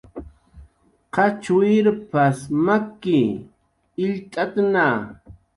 "qachwirp""as 1.13 2.37
maki, 2.65 3.19
illt'atna" 4.05 4.87